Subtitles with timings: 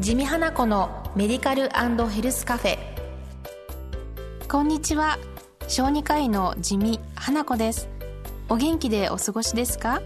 [0.00, 1.68] 地味花子のメディカル
[2.08, 2.78] ヘルスカフェ。
[4.48, 5.18] こんにちは。
[5.68, 7.86] 小児科医の地味花子です。
[8.48, 10.00] お元気でお過ごしですか？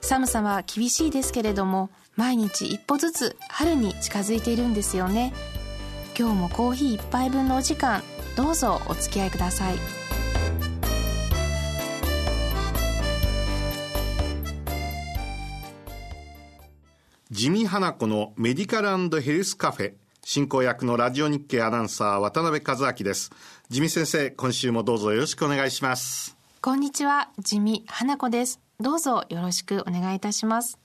[0.00, 5.32] 寒さは厳しいですけれども毎日一歩ずつ春に近づいているんですよね。
[6.18, 8.02] 今日もコーヒー一杯分のお時間
[8.36, 9.76] どうぞお付き合いください。
[17.44, 19.92] 地味花子のメディカルヘルスカフェ
[20.24, 23.32] 進行役のラジオ日経アナウンサー渡辺和明です
[23.68, 30.78] 地味先生今週もどうぞよろしくお願いしますこんにちは地味花子ですどうぞよろしくお願いいたします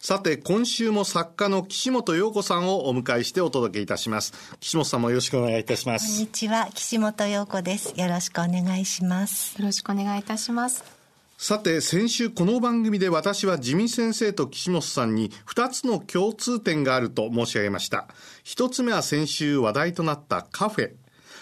[0.00, 4.34] さて、今週も作家の岸本陽子さんをお迎えしてお届けいたします。
[4.58, 6.08] 岸本さんもよろしくお願いいたします。
[6.08, 7.94] こんにちは、岸本陽子です。
[7.96, 9.56] よろしくお願いします。
[9.60, 11.01] よろしくお願いいたします。
[11.44, 18.06] さて、先週この番組で私は地味先生と岸本さんに2つの共通点があると申し上げました。
[18.44, 20.92] 1つ目は先週話題となったカフェ。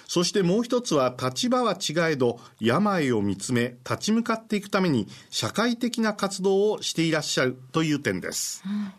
[0.08, 8.62] そしてもう一つは立場は違えど病を見つめ立ち向かっていくために社会的な活動をしていらっしゃるという点です。
[8.66, 8.92] うん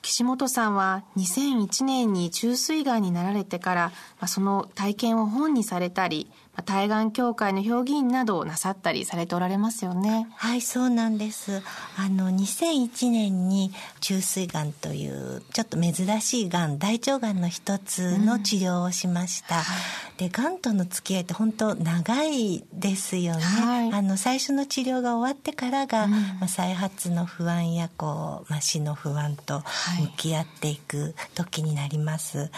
[0.00, 3.82] 岸本さんは2001年に虫垂がんになられてから、
[4.20, 6.30] まあ、その体験を本にされたり、
[6.62, 10.26] 対岸協会の評議員などをなさったりされておられますよね。
[10.36, 11.62] はい、そうなんです。
[11.96, 19.56] あの、2001年に虫垂がんというちょっと珍しいがん、大腸がんの一つの治療をしました。
[19.56, 19.74] うんは
[20.16, 23.42] い、で、がんとの付き合いって本当長いですよね。
[23.42, 29.62] はい、あの、最初の治療が終わってからが、うん、まあ、再発の不安やこう、まあ、死の不安と
[30.00, 32.50] 向き合っていく時になります。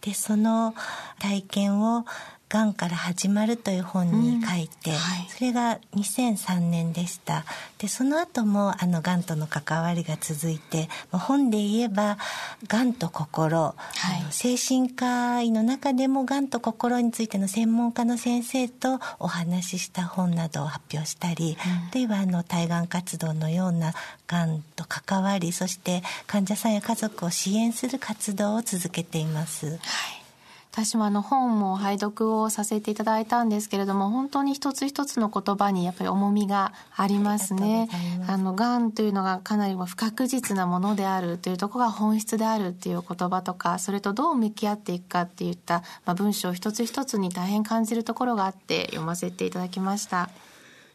[0.00, 0.74] で、その
[1.18, 2.04] 体験を
[2.48, 7.44] がんから始まるという本に書いて、うんはい、それが2003年でした。
[7.78, 12.18] で、その後も、あの、がんとの関わりが続いて、本で言えば、
[12.68, 13.76] がんと心、はい、
[14.30, 23.94] 精神科医の中でもがんと心についての専門家の先生とお話しした本などを発表したり、うん、あるいは、あの、対がん活動のような
[24.28, 29.70] がんと関わり、そして患者さんや家族を支援する活動を続けています。
[29.70, 30.23] はい
[30.76, 37.88] 私もあの本も拝読をさせていただいたんですけれども本当に一つ一つの言葉にやっぱり重みがありますね。
[38.26, 50.28] あのがんというのがかなり不確実なものであるというところが本質であるっていう言葉とかそれとどう向き合っていくかっていった、まあ、文章一つ一つに大変感じるところがあって読ませていただきました。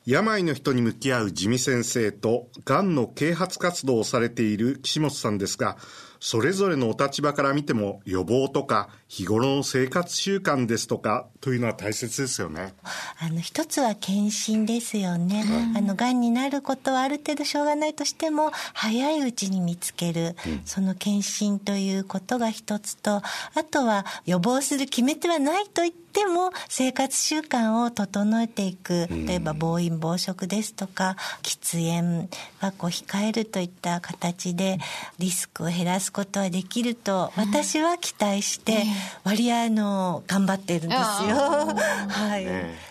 [0.05, 5.77] 病の人に向き合う地味先生と、がんの啓発活動をされている岸本さんですが、
[6.19, 12.75] それぞれのお立場から見ても予防とか日頃の生活習慣ですとかというのは大切ですよね。
[13.19, 15.43] あの一つは検診ですよね。
[15.73, 23.23] うん、あの癌になることはある程度しょうがないとしても早いうちに見つける、うん、その検診ということが一つと、あ
[23.69, 29.07] とは予防する決め手はないと言ってでも生活習慣を整えていく。
[29.09, 34.79] 例えば暴飲暴食ですとか喫煙はこう控えるといった形で
[35.19, 38.83] リスクを減らすことはできると私は期待して
[39.23, 40.97] 割合の頑張ってるんですよ。
[40.97, 42.47] はい、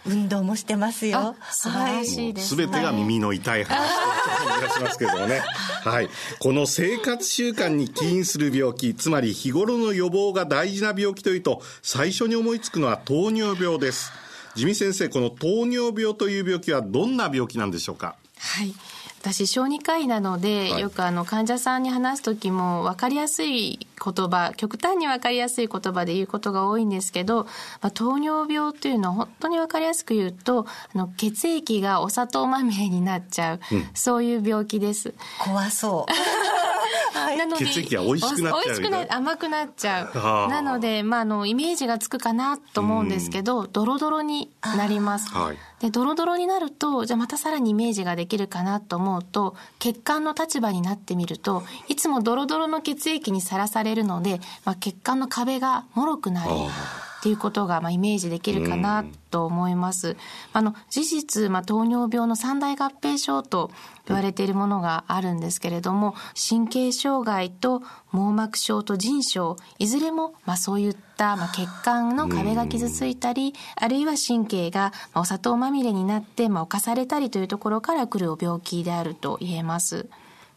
[0.06, 1.36] 運動もしてますよ。
[1.50, 2.66] 素晴らしいです、ね。
[2.66, 5.42] てが耳の痛い話と感じがしますけどもね。
[5.84, 6.08] はい。
[6.38, 14.12] この生活習慣に起因する病気、つまり日頃の予防が大事な病気というと、最初に思いつくのは糖尿病です。
[14.54, 18.16] 地味先生、この糖尿病という病気はどんな病気なんでしょうか？
[18.38, 18.74] はい。
[19.20, 35.14] 私小児科医なので、はい、よくあの患者さんに話す時も分かりやすい言葉極端に分かりやすい言葉で言うことが多いんですけど、まあ、糖尿病というのは本当に分かりやすく言うとあの血液がお砂糖まみれになっちゃう、うん、そういう病気です。
[35.40, 36.67] 怖そう
[37.36, 40.50] なので血液が美味しくなっちゃうくな甘くなっちゃう。
[40.50, 56.50] なので、まあ、あのイメージがつくかなと思うんですけど、ドロドロになります、はい、でドロドロになるとじゃあまたさらにイメージができるかなと思うと血管の立場になってみるといつもドロドロの血液にさらされるので、まあ、血管の壁が脆くなり
[57.18, 60.16] っていうことが、まあ、イメージできるかなと思います。
[60.52, 63.72] あの、事実、まあ、糖尿病の三大合併症と
[64.06, 66.14] 言われているものがあるんですけれども、
[66.48, 67.82] 神経障害と
[68.12, 80.08] 網膜症と腎症、いずれも、まあ、そういった、まあ、血管の壁が傷ついたり、あるいは神経が、まあ、お砂糖まみれになって、まあ、侵されたりというところから来る病気であると言えます。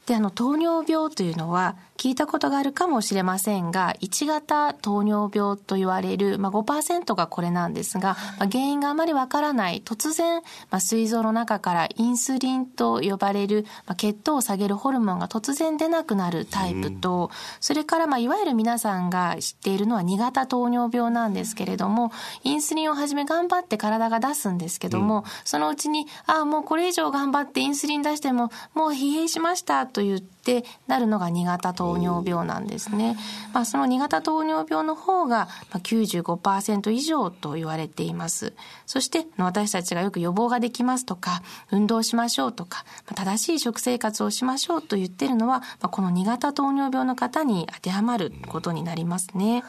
[0.06, 22.12] で、あの、糖尿病というのは、聞いたことがあるかもしれませんが、1型糖尿病と言われる、まあ、5%がこれなんですが、まあ、原因があまりわからない、突然、まあ、膵臓の中からインスリンと呼ばれる、まあ、血糖を下げるホルモンが突然出なくなるタイプと、それから、まあ、いわゆる皆さんが知っているのは2型糖尿病なんですけれども、
[22.44, 33.18] インスリンをはじめ頑張って体が出すんですけども、そのうちに、ああ、もうこれ以上頑張ってインスリン出しても、もう疲弊しましたと言って、なるのが2型糖尿病なんですね。
[33.54, 38.54] まあ、その2型糖尿病の方が95%以上と言われています。
[38.86, 42.86] そして私たちがよく予防ができますとか、運動しましょうとか、
[43.16, 49.64] 正しい食生活をしましょうと言ってるのは、この2型糖尿病の方に当てはまることになりますね。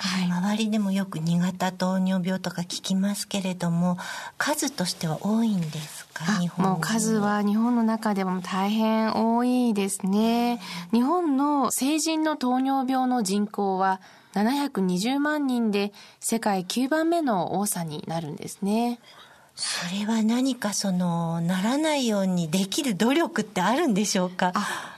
[0.00, 3.98] はい、周りでもよく2型糖尿病とか聞きますけれども
[4.36, 6.24] 数としては多いんですか？
[6.40, 10.60] 日本もう数は日本の中でも大変多いですね。
[10.92, 14.00] 日本の成人の糖尿病の人口は
[14.34, 19.00] 720万人で世界9番目の多さになるんですね
[19.60, 24.52] それは何かそのならないようにできる努力ってあるんでしょうか？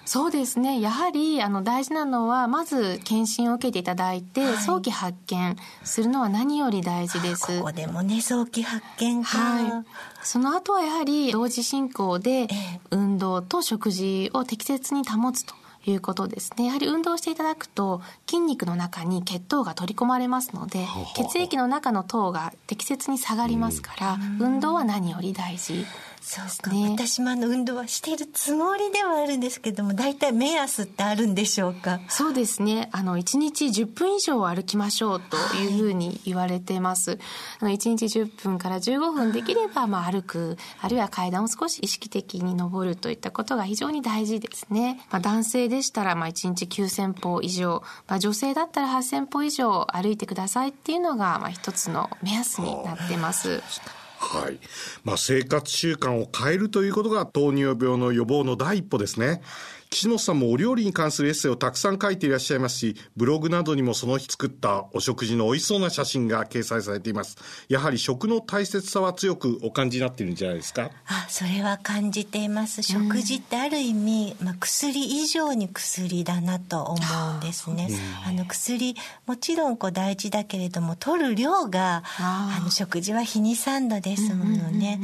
[0.04, 0.82] そうですね。
[0.82, 7.58] やはりあの大事なのはまず検診を受けていただいて、はい、早期発見するのは何より大事です。
[7.58, 9.86] ここでもね早期発見はい、
[10.22, 12.48] その後はやはり同時進行で
[12.90, 15.54] 運動と食事を適切に保つと
[15.86, 16.66] いうことですね。
[16.66, 20.86] やはり運動していただくと筋肉の中に血糖が取り込まれますので、
[21.16, 25.86] 血液の中の糖が適切に下がりますから、運動は何より大事。
[26.20, 32.00] そうか、ね、私もあの運動はしているつもりではあるんですけども大体目安ってあるんでしょうか？
[32.08, 32.88] そうですね。
[32.92, 37.18] あの1日10分以上歩きましょうというふうに言われてます、
[37.60, 53.62] はい、1日10分から15分できればまあ歩くあるいは階段を少し意識的に登るといったことが非常に大事ですね、まあ、男性でしたらまあ1日9000歩以上、まあ、女性だったら8000歩以上歩いてくださいっていうのがまあ一つの目安になってます。
[54.22, 54.60] はい。
[55.02, 59.40] まあ、生活習慣を変えるということが糖尿病の予防の第一歩ですね。
[59.92, 67.36] 岸本さんもお料理に関するエッセイをたくさん書いていらっしゃいますし、ブログなどにもその日作ったお食事の美味しそうな写真が掲載されています。
[67.68, 70.92] やはり食の大切さは強くお感じになっているんじゃないですか？
[71.06, 72.84] あ、それは感じています。
[72.84, 76.94] 食事ってある意味、まあ、薬以上に薬だなと思
[77.34, 77.88] うんですね。
[78.24, 78.94] あの薬、
[79.26, 85.00] もちろんこう大事だけれども、取る量が、あの食事は日に3度ですものね。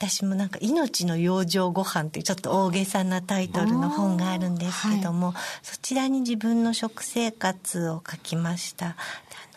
[0.00, 8.96] 私もなんか「命の養生ご飯っていうちょっと大げさなタイトルの本があるんですけども、はい、そちらに自分の食生活を書きました。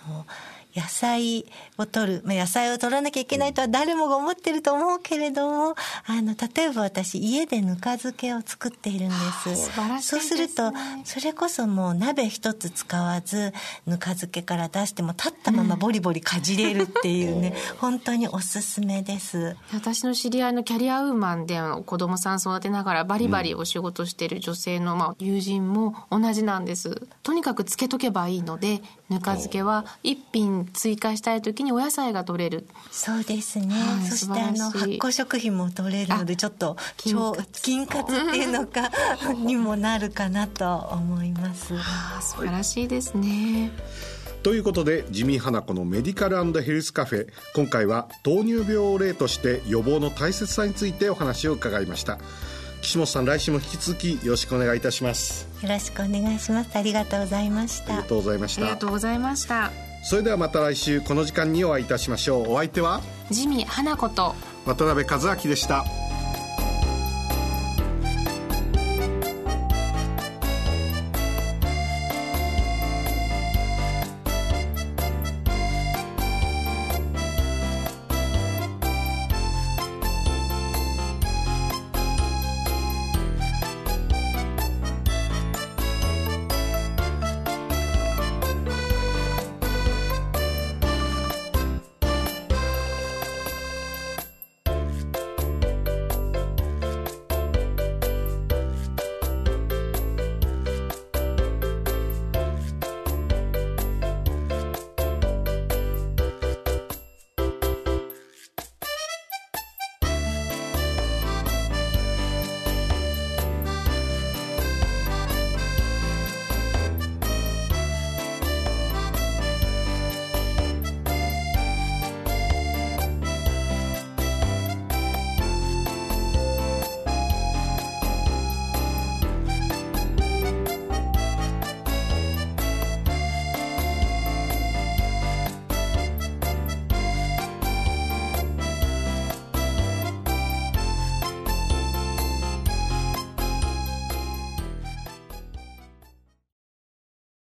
[0.06, 0.26] あの
[0.76, 1.46] 野菜
[1.78, 5.76] を取る、まあ、野菜を取らなきゃいけないとは誰もが思ってると思うけれども、
[6.06, 9.56] あの、例えば私、家でぬか漬けを作っているんです。
[9.56, 10.74] 素晴らしい、ね、そうすると、
[11.04, 13.54] それこそもう鍋一つ使わず、
[13.86, 19.56] ぬか漬けから出しても立ったままボリボリかじれるっていうね、う ん、本当におすすめです。
[19.74, 27.08] 私の知り合いのキャリアウーマンで子供さん育てながらバリバリお仕事している女性の、まあ、友人も同じなんです。
[27.22, 32.68] とにかく漬けとけばいいので、ぬか漬けは一品追加したい時にお野菜が取れる。
[32.92, 37.16] そうですね、はい、そしてあの発酵食品も取れるのでちょっと金
[37.86, 38.14] 活。
[38.14, 38.92] っていうのか
[39.36, 41.74] にもなるかなと思います。
[42.22, 43.72] 素晴らしいですね。
[44.44, 47.28] ということで地味花子のメディカルヘルスカフェ。
[47.56, 52.20] 今回は糖尿病を例として予防の大切さについてお話を伺いました。
[52.82, 55.48] 岸本さん来週も引き続きよろしくお願いいたします。
[55.62, 56.78] よろしくお願いします。
[56.78, 57.94] ありがとうございました。
[57.94, 58.62] ありがとうございました。
[58.62, 62.52] ありがとうございましたそれではまた来週この時間にお会いいたしましょう。
[62.52, 63.02] お相手は？
[63.32, 64.36] 地味花子と。
[64.66, 65.84] 渡辺和明でした